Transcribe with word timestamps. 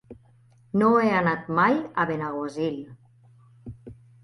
No 0.81 0.87
he 1.01 1.11
anat 1.17 1.51
mai 1.59 1.77
a 1.81 2.07
Benaguasil. 2.13 2.83